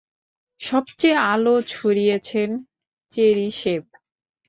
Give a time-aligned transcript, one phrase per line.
[0.61, 2.49] সবচেয়ে আলো ছড়িয়েছেন
[3.13, 3.81] চেরিশেভ।